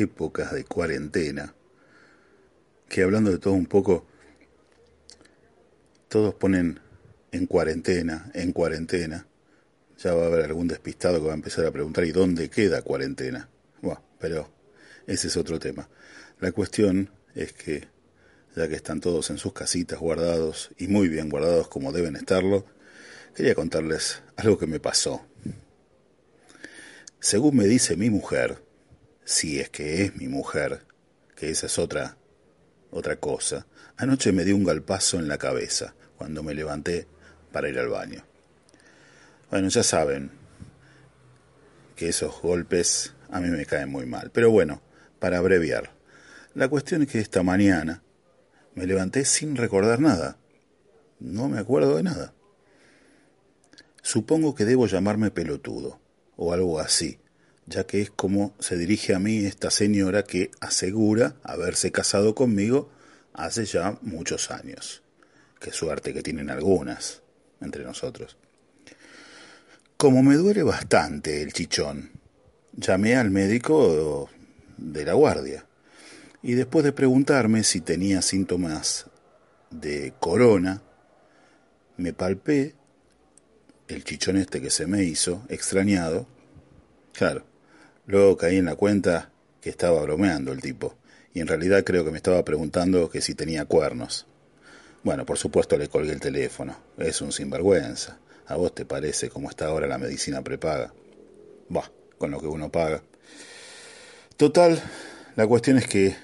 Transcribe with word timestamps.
épocas 0.00 0.52
de 0.52 0.64
cuarentena, 0.64 1.54
que 2.88 3.02
hablando 3.02 3.30
de 3.30 3.38
todo 3.38 3.54
un 3.54 3.66
poco, 3.66 4.06
todos 6.08 6.34
ponen 6.34 6.80
en 7.32 7.46
cuarentena, 7.46 8.30
en 8.34 8.52
cuarentena. 8.52 9.26
Ya 9.98 10.14
va 10.14 10.24
a 10.24 10.26
haber 10.26 10.44
algún 10.44 10.68
despistado 10.68 11.20
que 11.20 11.26
va 11.26 11.32
a 11.32 11.36
empezar 11.36 11.66
a 11.66 11.72
preguntar 11.72 12.04
¿y 12.04 12.12
dónde 12.12 12.48
queda 12.48 12.82
cuarentena? 12.82 13.48
Bueno, 13.82 14.02
pero 14.18 14.48
ese 15.06 15.28
es 15.28 15.36
otro 15.36 15.58
tema. 15.58 15.88
La 16.40 16.52
cuestión 16.52 17.10
es 17.34 17.52
que, 17.52 17.88
ya 18.56 18.68
que 18.68 18.76
están 18.76 19.00
todos 19.00 19.30
en 19.30 19.38
sus 19.38 19.52
casitas 19.52 19.98
guardados 19.98 20.70
y 20.78 20.88
muy 20.88 21.08
bien 21.08 21.28
guardados 21.28 21.68
como 21.68 21.92
deben 21.92 22.16
estarlo, 22.16 22.64
quería 23.34 23.54
contarles 23.54 24.22
algo 24.36 24.58
que 24.58 24.66
me 24.66 24.80
pasó. 24.80 25.26
Según 27.20 27.56
me 27.56 27.64
dice 27.64 27.96
mi 27.96 28.10
mujer, 28.10 28.62
si 29.28 29.60
es 29.60 29.68
que 29.68 30.04
es 30.04 30.16
mi 30.16 30.26
mujer, 30.26 30.86
que 31.36 31.50
esa 31.50 31.66
es 31.66 31.78
otra 31.78 32.16
otra 32.90 33.16
cosa. 33.16 33.66
Anoche 33.98 34.32
me 34.32 34.42
dio 34.42 34.56
un 34.56 34.64
galpazo 34.64 35.18
en 35.18 35.28
la 35.28 35.36
cabeza 35.36 35.94
cuando 36.16 36.42
me 36.42 36.54
levanté 36.54 37.06
para 37.52 37.68
ir 37.68 37.78
al 37.78 37.90
baño. 37.90 38.24
Bueno, 39.50 39.68
ya 39.68 39.82
saben 39.82 40.30
que 41.94 42.08
esos 42.08 42.40
golpes 42.40 43.12
a 43.28 43.38
mí 43.40 43.50
me 43.50 43.66
caen 43.66 43.90
muy 43.90 44.06
mal. 44.06 44.30
Pero 44.32 44.50
bueno, 44.50 44.80
para 45.18 45.36
abreviar, 45.36 45.92
la 46.54 46.68
cuestión 46.68 47.02
es 47.02 47.08
que 47.08 47.20
esta 47.20 47.42
mañana 47.42 48.02
me 48.74 48.86
levanté 48.86 49.26
sin 49.26 49.56
recordar 49.56 50.00
nada. 50.00 50.38
No 51.20 51.50
me 51.50 51.58
acuerdo 51.58 51.96
de 51.96 52.02
nada. 52.02 52.32
Supongo 54.00 54.54
que 54.54 54.64
debo 54.64 54.86
llamarme 54.86 55.30
pelotudo, 55.30 56.00
o 56.36 56.54
algo 56.54 56.80
así, 56.80 57.18
ya 57.68 57.84
que 57.84 58.00
es 58.00 58.10
como 58.10 58.54
se 58.58 58.76
dirige 58.76 59.14
a 59.14 59.18
mí 59.18 59.44
esta 59.44 59.70
señora 59.70 60.24
que 60.24 60.50
asegura 60.60 61.36
haberse 61.42 61.92
casado 61.92 62.34
conmigo 62.34 62.90
hace 63.34 63.66
ya 63.66 63.98
muchos 64.00 64.50
años. 64.50 65.02
Qué 65.60 65.72
suerte 65.72 66.14
que 66.14 66.22
tienen 66.22 66.50
algunas 66.50 67.22
entre 67.60 67.84
nosotros. 67.84 68.36
Como 69.96 70.22
me 70.22 70.36
duele 70.36 70.62
bastante 70.62 71.42
el 71.42 71.52
chichón, 71.52 72.12
llamé 72.72 73.16
al 73.16 73.30
médico 73.30 74.30
de 74.76 75.04
la 75.04 75.12
guardia 75.12 75.66
y 76.42 76.54
después 76.54 76.84
de 76.84 76.92
preguntarme 76.92 77.64
si 77.64 77.80
tenía 77.80 78.22
síntomas 78.22 79.06
de 79.70 80.14
corona, 80.20 80.82
me 81.96 82.12
palpé 82.12 82.76
el 83.88 84.04
chichón 84.04 84.36
este 84.36 84.60
que 84.60 84.70
se 84.70 84.86
me 84.86 85.02
hizo, 85.02 85.44
extrañado. 85.48 86.28
Claro, 87.12 87.47
Luego 88.08 88.38
caí 88.38 88.56
en 88.56 88.64
la 88.64 88.74
cuenta 88.74 89.30
que 89.60 89.68
estaba 89.68 90.00
bromeando 90.00 90.50
el 90.50 90.62
tipo, 90.62 90.96
y 91.34 91.40
en 91.40 91.46
realidad 91.46 91.84
creo 91.84 92.06
que 92.06 92.10
me 92.10 92.16
estaba 92.16 92.42
preguntando 92.42 93.10
que 93.10 93.20
si 93.20 93.34
tenía 93.34 93.66
cuernos. 93.66 94.26
Bueno, 95.02 95.26
por 95.26 95.36
supuesto 95.36 95.76
le 95.76 95.88
colgué 95.88 96.12
el 96.12 96.20
teléfono. 96.20 96.74
Es 96.96 97.20
un 97.20 97.32
sinvergüenza. 97.32 98.18
¿A 98.46 98.56
vos 98.56 98.74
te 98.74 98.86
parece 98.86 99.28
cómo 99.28 99.50
está 99.50 99.66
ahora 99.66 99.86
la 99.86 99.98
medicina 99.98 100.42
prepaga? 100.42 100.94
Bah, 101.68 101.90
con 102.16 102.30
lo 102.30 102.40
que 102.40 102.46
uno 102.46 102.72
paga. 102.72 103.02
Total, 104.38 104.82
la 105.36 105.46
cuestión 105.46 105.76
es 105.76 105.86
que 105.86 106.16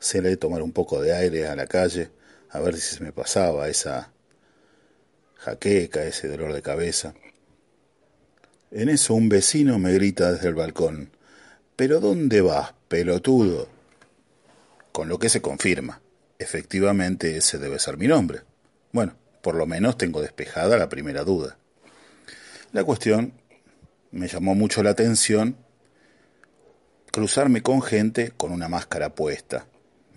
se 0.00 0.20
le 0.20 0.36
tomar 0.36 0.60
un 0.60 0.72
poco 0.72 1.00
de 1.00 1.14
aire 1.14 1.46
a 1.46 1.54
la 1.54 1.68
calle, 1.68 2.10
a 2.50 2.58
ver 2.58 2.74
si 2.74 2.96
se 2.96 3.04
me 3.04 3.12
pasaba 3.12 3.68
esa 3.68 4.10
jaqueca, 5.36 6.02
ese 6.02 6.26
dolor 6.26 6.52
de 6.52 6.62
cabeza. 6.62 7.14
En 8.70 8.88
eso 8.88 9.14
un 9.14 9.28
vecino 9.28 9.78
me 9.78 9.92
grita 9.92 10.32
desde 10.32 10.48
el 10.48 10.54
balcón, 10.54 11.10
¿pero 11.76 12.00
dónde 12.00 12.40
vas, 12.40 12.74
pelotudo? 12.88 13.68
Con 14.90 15.08
lo 15.08 15.18
que 15.18 15.28
se 15.28 15.40
confirma, 15.40 16.00
efectivamente 16.38 17.36
ese 17.36 17.58
debe 17.58 17.78
ser 17.78 17.96
mi 17.96 18.08
nombre. 18.08 18.40
Bueno, 18.92 19.14
por 19.40 19.54
lo 19.54 19.66
menos 19.66 19.96
tengo 19.96 20.20
despejada 20.20 20.76
la 20.76 20.88
primera 20.88 21.22
duda. 21.22 21.56
La 22.72 22.82
cuestión 22.82 23.34
me 24.10 24.26
llamó 24.26 24.54
mucho 24.54 24.82
la 24.82 24.90
atención 24.90 25.56
cruzarme 27.12 27.62
con 27.62 27.82
gente 27.82 28.32
con 28.36 28.50
una 28.50 28.68
máscara 28.68 29.14
puesta. 29.14 29.66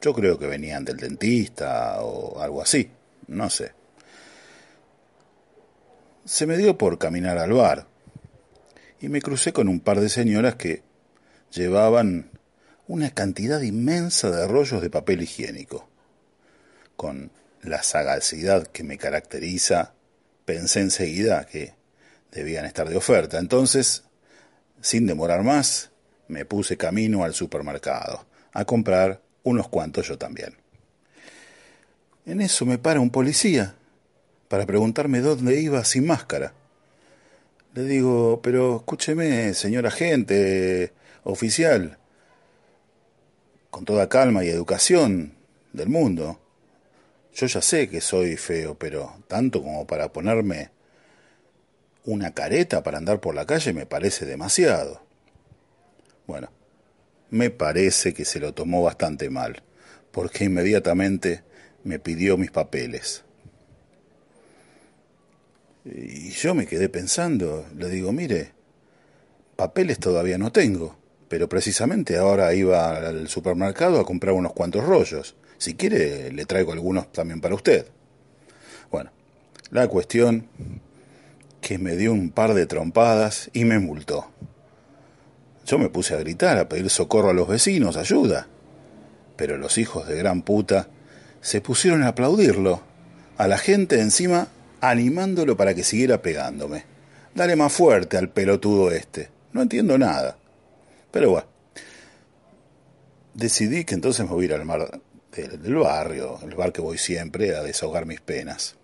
Yo 0.01 0.13
creo 0.13 0.39
que 0.39 0.47
venían 0.47 0.83
del 0.83 0.97
dentista 0.97 2.01
o 2.01 2.41
algo 2.41 2.61
así, 2.61 2.89
no 3.27 3.49
sé. 3.49 3.73
Se 6.25 6.47
me 6.47 6.57
dio 6.57 6.77
por 6.77 6.97
caminar 6.97 7.37
al 7.37 7.53
bar, 7.53 7.88
y 9.01 9.09
me 9.09 9.21
crucé 9.21 9.53
con 9.53 9.67
un 9.67 9.79
par 9.79 9.99
de 9.99 10.09
señoras 10.09 10.55
que 10.55 10.83
llevaban 11.51 12.31
una 12.87 13.11
cantidad 13.11 13.61
inmensa 13.61 14.29
de 14.31 14.47
rollos 14.47 14.81
de 14.81 14.89
papel 14.89 15.21
higiénico. 15.21 15.87
Con 16.95 17.31
la 17.61 17.83
sagacidad 17.83 18.67
que 18.67 18.83
me 18.83 18.97
caracteriza, 18.97 19.93
pensé 20.45 20.81
enseguida 20.81 21.45
que 21.45 21.73
debían 22.31 22.65
estar 22.65 22.89
de 22.89 22.97
oferta. 22.97 23.37
Entonces, 23.37 24.03
sin 24.81 25.05
demorar 25.05 25.43
más, 25.43 25.91
me 26.27 26.45
puse 26.45 26.77
camino 26.77 27.23
al 27.23 27.33
supermercado 27.33 28.25
a 28.53 28.65
comprar 28.65 29.21
unos 29.43 29.69
cuantos 29.69 30.07
yo 30.07 30.17
también. 30.17 30.55
En 32.25 32.41
eso 32.41 32.65
me 32.65 32.77
para 32.77 32.99
un 32.99 33.09
policía 33.09 33.75
para 34.47 34.65
preguntarme 34.65 35.21
dónde 35.21 35.59
iba 35.59 35.83
sin 35.85 36.07
máscara. 36.07 36.53
Le 37.75 37.83
digo, 37.83 38.41
pero 38.41 38.77
escúcheme, 38.77 39.53
señor 39.53 39.85
agente, 39.85 40.91
oficial, 41.23 41.99
con 43.69 43.85
toda 43.85 44.09
calma 44.09 44.43
y 44.43 44.49
educación 44.49 45.35
del 45.71 45.87
mundo. 45.87 46.39
Yo 47.33 47.45
ya 47.45 47.61
sé 47.61 47.87
que 47.87 48.01
soy 48.01 48.37
feo, 48.37 48.75
pero 48.75 49.23
tanto 49.27 49.61
como 49.61 49.85
para 49.85 50.11
ponerme 50.11 50.71
una 52.05 52.33
careta 52.33 52.81
para 52.81 52.97
andar 52.97 53.19
por 53.19 53.35
la 53.35 53.45
calle 53.45 53.71
me 53.71 53.85
parece 53.85 54.25
demasiado. 54.25 55.03
Bueno, 56.25 56.49
me 57.29 57.51
parece 57.51 58.15
que 58.15 58.25
se 58.25 58.39
lo 58.39 58.55
tomó 58.55 58.81
bastante 58.81 59.29
mal, 59.29 59.61
porque 60.11 60.45
inmediatamente 60.45 61.43
me 61.83 61.99
pidió 61.99 62.35
mis 62.35 62.49
papeles. 62.49 63.23
Y 65.95 66.31
yo 66.31 66.53
me 66.53 66.67
quedé 66.67 66.89
pensando, 66.89 67.65
le 67.75 67.89
digo, 67.89 68.11
mire, 68.11 68.51
papeles 69.55 69.99
todavía 69.99 70.37
no 70.37 70.51
tengo, 70.51 70.95
pero 71.27 71.49
precisamente 71.49 72.17
ahora 72.17 72.53
iba 72.53 72.95
al 72.95 73.27
supermercado 73.27 73.99
a 73.99 74.05
comprar 74.05 74.33
unos 74.33 74.53
cuantos 74.53 74.85
rollos. 74.85 75.35
Si 75.57 75.75
quiere, 75.75 76.31
le 76.31 76.45
traigo 76.45 76.73
algunos 76.73 77.11
también 77.11 77.41
para 77.41 77.55
usted. 77.55 77.87
Bueno, 78.91 79.11
la 79.71 79.87
cuestión 79.87 80.47
que 81.61 81.77
me 81.77 81.95
dio 81.95 82.13
un 82.13 82.29
par 82.29 82.53
de 82.53 82.65
trompadas 82.65 83.49
y 83.53 83.65
me 83.65 83.79
multó. 83.79 84.31
Yo 85.65 85.77
me 85.77 85.89
puse 85.89 86.13
a 86.13 86.17
gritar, 86.17 86.57
a 86.57 86.69
pedir 86.69 86.89
socorro 86.89 87.29
a 87.29 87.33
los 87.33 87.47
vecinos, 87.47 87.97
ayuda. 87.97 88.47
Pero 89.35 89.57
los 89.57 89.77
hijos 89.77 90.07
de 90.07 90.17
gran 90.17 90.41
puta 90.41 90.87
se 91.41 91.61
pusieron 91.61 92.03
a 92.03 92.09
aplaudirlo. 92.09 92.81
A 93.37 93.47
la 93.47 93.57
gente 93.57 94.01
encima 94.01 94.47
animándolo 94.81 95.57
para 95.57 95.73
que 95.73 95.83
siguiera 95.83 96.21
pegándome. 96.21 96.85
Dale 97.33 97.55
más 97.55 97.71
fuerte 97.71 98.17
al 98.17 98.29
pelotudo 98.29 98.91
este. 98.91 99.29
No 99.53 99.61
entiendo 99.61 99.97
nada. 99.97 100.37
Pero 101.11 101.31
bueno. 101.31 101.47
Decidí 103.33 103.85
que 103.85 103.95
entonces 103.95 104.25
me 104.25 104.33
voy 104.33 104.43
a 104.43 104.45
ir 104.45 104.53
al 104.53 104.65
mar 104.65 104.99
del, 105.31 105.75
barrio, 105.75 106.39
el 106.43 106.55
bar 106.55 106.73
que 106.73 106.81
voy 106.81 106.97
siempre, 106.97 107.55
a 107.55 107.63
desahogar 107.63 108.05
mis 108.05 108.19
penas. 108.19 108.75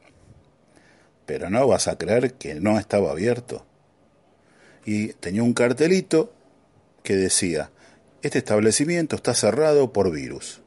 Pero 1.25 1.49
no 1.49 1.67
vas 1.67 1.87
a 1.87 1.97
creer 1.97 2.33
que 2.33 2.55
no 2.55 2.79
estaba 2.79 3.11
abierto. 3.11 3.65
Y 4.85 5.13
tenía 5.13 5.43
un 5.43 5.53
cartelito 5.53 6.31
que 7.03 7.15
decía, 7.15 7.71
este 8.21 8.37
establecimiento 8.37 9.15
está 9.15 9.33
cerrado 9.33 9.91
por 9.91 10.11
virus. 10.11 10.61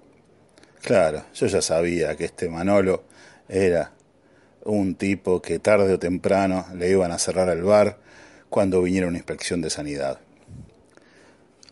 Claro, 0.83 1.25
yo 1.35 1.47
ya 1.47 1.63
sabía 1.63 2.17
que 2.17 2.25
este 2.27 2.49
Manolo 2.49 3.05
era 3.49 3.93
un 4.69 4.97
tipo 4.97 5.41
que 5.41 5.59
tarde 5.59 5.95
o 5.95 5.99
temprano 5.99 6.67
le 6.75 6.91
iban 6.91 7.11
a 7.11 7.19
cerrar 7.19 7.49
el 7.49 7.63
bar 7.63 7.99
cuando 8.51 8.83
viniera 8.83 9.09
una 9.09 9.17
inspección 9.17 9.63
de 9.63 9.71
sanidad. 9.71 10.21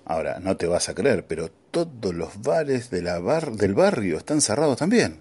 Ahora, 0.06 0.38
no 0.40 0.56
te 0.56 0.66
vas 0.66 0.88
a 0.88 0.94
creer, 0.94 1.26
pero 1.26 1.50
todos 1.70 2.14
los 2.14 2.40
bares 2.40 2.90
del 2.90 3.74
barrio 3.74 4.16
están 4.16 4.40
cerrados 4.40 4.78
también. 4.78 5.20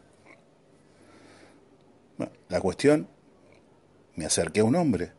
la 2.48 2.62
cuestión, 2.62 3.08
me 4.16 4.26
acerqué 4.26 4.62
a 4.62 4.64
un 4.64 4.76
hombre 4.76 5.12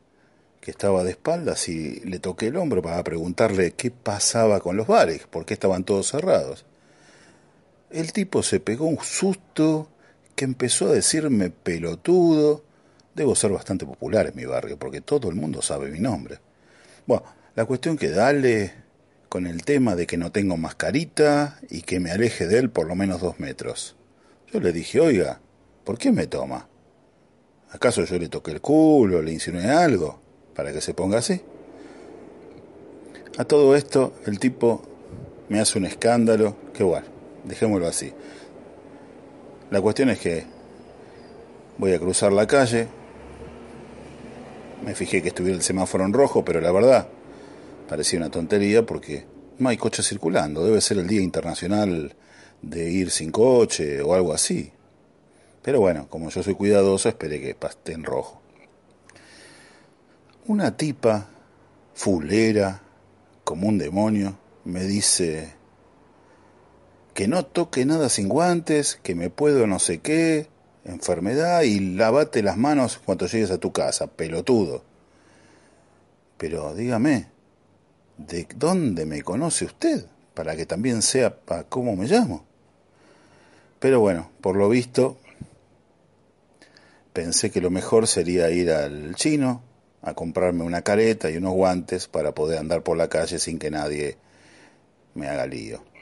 que 0.61 0.71
estaba 0.71 1.05
de 1.05 1.11
espaldas 1.11 1.69
y 1.69 2.01
le 2.01 2.21
toqué 2.21 2.47
el 2.47 2.57
hombro 2.57 2.81
para 2.81 3.03
preguntarle 3.05 3.73
qué 3.73 3.91
pasaba 3.91 4.61
con 4.61 4.77
los 4.77 4.87
bares, 4.87 5.27
por 5.27 5.45
qué 5.45 5.55
estaban 5.55 5.85
todos 5.85 6.09
cerrados. 6.09 6.65
El 7.91 8.13
tipo 8.13 8.43
se 8.43 8.61
pegó 8.61 8.87
un 8.87 8.99
susto 9.03 9.91
que 10.37 10.45
empezó 10.45 10.89
a 10.89 10.93
decirme 10.93 11.51
pelotudo. 11.51 12.63
Debo 13.15 13.35
ser 13.35 13.51
bastante 13.51 13.87
popular 13.87 14.27
en 14.27 14.37
mi 14.37 14.45
barrio 14.45 14.79
porque 14.79 15.01
todo 15.01 15.31
el 15.31 15.35
mundo 15.35 15.63
sabe 15.63 15.91
mi 15.91 15.99
nombre. 15.99 16.39
Bueno, 17.07 17.25
la 17.55 17.65
cuestión 17.65 17.97
que 17.97 18.11
dale 18.11 18.73
con 19.29 19.47
el 19.47 19.65
tema 19.65 19.97
de 19.97 20.07
que 20.07 20.19
no 20.19 20.31
tengo 20.31 20.57
mascarita 20.57 21.59
y 21.71 21.83
que 21.83 21.99
me 21.99 22.11
aleje 22.11 22.47
de 22.47 22.59
él 22.59 22.71
por 22.71 22.87
lo 22.87 22.95
menos 22.95 23.21
dos 23.21 23.41
metros. 23.41 23.97
Yo 24.53 24.61
le 24.61 24.73
dije, 24.73 25.01
oiga, 25.01 25.41
¿por 25.85 25.99
qué 25.99 26.13
me 26.13 26.27
toma? 26.27 26.69
¿Acaso 27.71 28.05
yo 28.05 28.19
le 28.19 28.29
toqué 28.29 28.53
el 28.53 28.61
culo, 28.61 29.23
le 29.23 29.33
insinué 29.33 29.69
algo 29.71 30.21
para 30.55 30.73
que 30.73 30.81
se 30.81 30.95
ponga 30.95 31.19
así? 31.19 31.41
A 33.39 33.45
todo 33.45 33.75
esto, 33.75 34.15
el 34.27 34.39
tipo 34.39 34.83
me 35.49 35.61
hace 35.61 35.79
un 35.79 35.87
escándalo, 35.87 36.57
que 36.73 36.85
bueno, 36.85 37.07
dejémoslo 37.45 37.87
así. 37.87 38.13
La 39.71 39.81
cuestión 39.81 40.11
es 40.11 40.19
que 40.19 40.45
voy 41.79 41.93
a 41.93 41.99
cruzar 41.99 42.33
la 42.33 42.47
calle, 42.47 42.89
me 44.85 44.95
fijé 44.95 45.23
que 45.23 45.29
estuviera 45.29 45.57
el 45.57 45.63
semáforo 45.63 46.05
en 46.05 46.13
rojo, 46.13 46.45
pero 46.45 46.61
la 46.61 46.71
verdad, 46.71 47.09
Parecía 47.89 48.19
una 48.19 48.31
tontería 48.31 48.85
porque 48.85 49.27
no 49.59 49.69
hay 49.69 49.77
coches 49.77 50.09
circulando. 50.09 50.65
Debe 50.65 50.81
ser 50.81 50.99
el 50.99 51.07
Día 51.07 51.21
Internacional 51.21 52.17
de 52.61 52.91
ir 52.91 53.11
sin 53.11 53.31
coche 53.31 54.03
o 54.03 54.15
algo 54.15 54.33
así. 54.33 54.73
Pero 55.63 55.81
bueno, 55.81 56.09
como 56.09 56.31
yo 56.31 56.43
soy 56.43 56.55
cuidadoso, 56.55 57.09
esperé 57.09 57.41
que 57.41 57.51
esté 57.51 57.93
en 57.93 58.05
rojo. 58.05 58.41
Una 60.47 60.77
tipa 60.77 61.29
fulera, 61.95 62.83
como 63.45 63.69
un 63.69 63.79
demonio, 63.79 64.37
me 64.65 64.85
dice 64.85 65.55
que 67.17 67.29
no 67.29 67.47
toque 67.47 67.87
nada 67.87 68.11
sin 68.11 68.29
guantes, 68.29 69.01
que 69.03 69.15
me 69.15 69.31
puedo 69.31 69.67
no 69.67 69.79
sé 69.79 70.01
qué, 70.01 70.49
enfermedad 70.85 71.63
y 71.63 71.81
lavate 71.81 72.43
las 72.43 72.59
manos 72.59 73.01
cuando 73.03 73.27
llegues 73.27 73.51
a 73.51 73.57
tu 73.57 73.73
casa, 73.73 74.07
pelotudo. 74.07 74.85
Pero 76.37 76.75
dígame, 76.75 77.29
¿de 78.19 78.47
dónde 78.55 79.07
me 79.07 79.23
conoce 79.23 79.65
usted? 79.65 80.05
Para 80.35 80.57
que 80.57 80.67
también 80.67 81.01
sepa 81.01 81.65
cómo 81.65 81.97
me 81.97 82.07
llamo. 82.07 82.45
Pero 83.81 83.99
bueno, 83.99 84.31
por 84.43 84.55
lo 84.55 84.69
visto, 84.69 85.17
pensé 87.15 87.51
que 87.51 87.63
lo 87.63 87.71
mejor 87.71 88.07
sería 88.07 88.51
ir 88.51 88.71
al 88.71 89.15
chino 89.15 89.63
a 90.03 90.13
comprarme 90.13 90.65
una 90.65 90.83
careta 90.83 91.31
y 91.31 91.39
unos 91.39 91.55
guantes 91.55 92.09
para 92.09 92.35
poder 92.35 92.59
andar 92.59 92.83
por 92.83 92.99
la 92.99 93.09
calle 93.09 93.39
sin 93.39 93.59
que 93.59 93.71
nadie 93.71 94.19
me 95.15 95.29
haga 95.29 95.47
lío. 95.47 95.96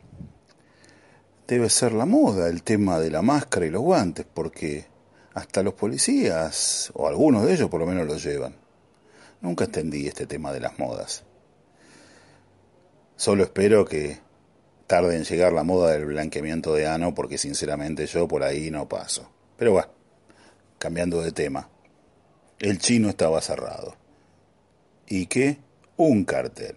Debe 1.46 1.69
ser 1.69 1.93
la 1.93 2.06
moda 2.06 2.49
el 2.49 2.62
tema 2.62 2.99
de 2.99 3.11
la 3.11 3.20
máscara 3.20 3.67
y 3.67 3.70
los 3.70 3.82
guantes, 3.82 4.25
porque 4.32 4.87
hasta 5.35 5.62
los 5.62 5.75
policías, 5.75 6.91
o 6.94 7.06
algunos 7.06 7.44
de 7.44 7.52
ellos 7.52 7.69
por 7.69 7.81
lo 7.81 7.87
menos 7.87 8.06
lo 8.06 8.17
llevan. 8.17 8.56
Nunca 9.43 9.64
entendí 9.64 10.06
este 10.06 10.26
tema 10.26 10.52
de 10.52 10.61
las 10.61 10.79
modas. 10.79 11.25
Solo 13.17 13.43
espero 13.43 13.85
que 13.85 14.19
tarde 14.87 15.17
en 15.17 15.25
llegar 15.25 15.52
la 15.52 15.64
moda 15.64 15.93
del 15.93 16.06
blanqueamiento 16.06 16.75
de 16.75 16.87
ano, 16.87 17.14
porque 17.14 17.37
sinceramente 17.37 18.06
yo 18.06 18.26
por 18.26 18.43
ahí 18.43 18.70
no 18.70 18.88
paso. 18.88 19.31
Pero 19.58 19.73
bueno, 19.73 19.88
cambiando 20.79 21.20
de 21.20 21.32
tema. 21.32 21.69
El 22.58 22.79
chino 22.79 23.11
estaba 23.11 23.40
cerrado. 23.43 23.97
¿Y 25.06 25.26
qué? 25.26 25.58
Un 25.97 26.25
cartel. 26.25 26.76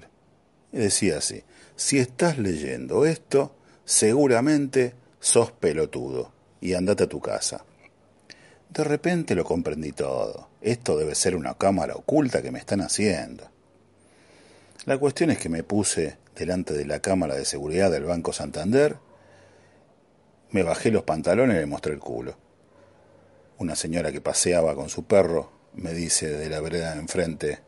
Y 0.73 0.79
decía 0.79 1.19
así, 1.19 1.43
si 1.75 1.99
estás 1.99 2.37
leyendo 2.37 3.05
esto, 3.05 3.56
seguramente 3.87 4.95
sos 5.21 5.53
pelotudo 5.53 6.33
y 6.59 6.73
andate 6.73 7.05
a 7.05 7.09
tu 7.09 7.21
casa. 7.21 7.63
De 8.69 8.83
repente 8.83 9.33
lo 9.33 9.45
comprendí 9.45 9.93
todo. 9.93 10.49
Esto 10.61 10.97
debe 10.97 11.15
ser 11.15 11.37
una 11.37 11.53
cámara 11.53 11.95
oculta 11.95 12.41
que 12.41 12.51
me 12.51 12.59
están 12.59 12.81
haciendo. 12.81 13.49
La 14.85 14.97
cuestión 14.97 15.31
es 15.31 15.37
que 15.37 15.47
me 15.47 15.63
puse 15.63 16.17
delante 16.35 16.73
de 16.73 16.85
la 16.85 16.99
cámara 16.99 17.35
de 17.35 17.45
seguridad 17.45 17.89
del 17.89 18.03
Banco 18.03 18.33
Santander, 18.33 18.97
me 20.51 20.63
bajé 20.63 20.91
los 20.91 21.03
pantalones 21.03 21.55
y 21.55 21.59
le 21.61 21.65
mostré 21.65 21.93
el 21.93 21.99
culo. 21.99 22.37
Una 23.57 23.75
señora 23.75 24.11
que 24.11 24.19
paseaba 24.19 24.75
con 24.75 24.89
su 24.89 25.05
perro 25.05 25.51
me 25.73 25.93
dice 25.93 26.29
de 26.29 26.49
la 26.49 26.59
vereda 26.59 26.93
de 26.93 26.99
enfrente, 26.99 27.59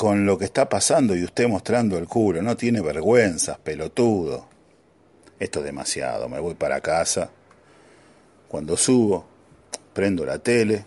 con 0.00 0.24
lo 0.24 0.38
que 0.38 0.46
está 0.46 0.66
pasando 0.66 1.14
y 1.14 1.22
usted 1.22 1.46
mostrando 1.46 1.98
el 1.98 2.08
culo, 2.08 2.40
no 2.40 2.56
tiene 2.56 2.80
vergüenza, 2.80 3.58
pelotudo. 3.62 4.48
Esto 5.38 5.58
es 5.58 5.66
demasiado, 5.66 6.26
me 6.26 6.40
voy 6.40 6.54
para 6.54 6.80
casa. 6.80 7.28
Cuando 8.48 8.78
subo, 8.78 9.26
prendo 9.92 10.24
la 10.24 10.38
tele 10.38 10.86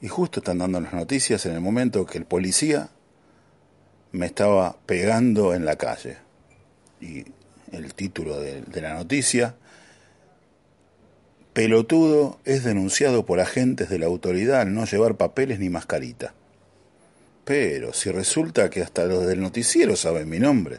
y 0.00 0.08
justo 0.08 0.40
están 0.40 0.58
dando 0.58 0.80
las 0.80 0.94
noticias 0.94 1.46
en 1.46 1.52
el 1.52 1.60
momento 1.60 2.04
que 2.06 2.18
el 2.18 2.24
policía 2.24 2.88
me 4.10 4.26
estaba 4.26 4.76
pegando 4.84 5.54
en 5.54 5.64
la 5.64 5.76
calle. 5.76 6.16
Y 7.00 7.24
el 7.70 7.94
título 7.94 8.40
de, 8.40 8.64
la 8.82 8.94
noticia, 8.94 9.54
pelotudo 11.52 12.40
es 12.44 12.64
denunciado 12.64 13.24
por 13.26 13.38
agentes 13.38 13.88
de 13.88 14.00
la 14.00 14.06
autoridad 14.06 14.62
al 14.62 14.74
no 14.74 14.86
llevar 14.86 15.16
papeles 15.16 15.60
ni 15.60 15.70
mascarita. 15.70 16.34
Pero 17.46 17.92
si 17.92 18.10
resulta 18.10 18.68
que 18.68 18.82
hasta 18.82 19.04
los 19.04 19.24
del 19.24 19.40
noticiero 19.40 19.94
saben 19.94 20.28
mi 20.28 20.40
nombre. 20.40 20.78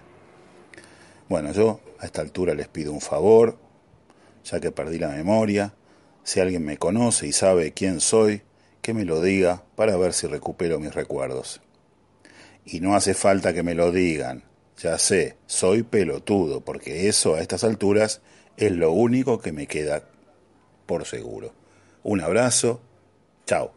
Bueno, 1.29 1.53
yo 1.53 1.79
a 1.97 2.05
esta 2.05 2.19
altura 2.19 2.53
les 2.55 2.67
pido 2.67 2.91
un 2.91 2.99
favor, 2.99 3.57
ya 4.43 4.59
que 4.59 4.73
perdí 4.73 4.99
la 4.99 5.07
memoria. 5.07 5.73
Si 6.25 6.41
alguien 6.41 6.65
me 6.65 6.77
conoce 6.77 7.25
y 7.25 7.31
sabe 7.31 7.71
quién 7.71 8.01
soy, 8.01 8.41
que 8.81 8.93
me 8.93 9.05
lo 9.05 9.21
diga 9.21 9.63
para 9.77 9.95
ver 9.95 10.11
si 10.11 10.27
recupero 10.27 10.77
mis 10.77 10.93
recuerdos. 10.93 11.61
Y 12.65 12.81
no 12.81 12.95
hace 12.95 13.13
falta 13.13 13.53
que 13.53 13.63
me 13.63 13.73
lo 13.73 13.93
digan. 13.93 14.43
Ya 14.77 14.97
sé, 14.97 15.37
soy 15.45 15.83
pelotudo, 15.83 16.59
porque 16.59 17.07
eso 17.07 17.35
a 17.35 17.39
estas 17.39 17.63
alturas 17.63 18.19
es 18.57 18.73
lo 18.73 18.91
único 18.91 19.39
que 19.39 19.53
me 19.53 19.67
queda 19.67 20.03
por 20.85 21.05
seguro. 21.05 21.53
Un 22.03 22.19
abrazo. 22.19 22.81
Chao. 23.45 23.76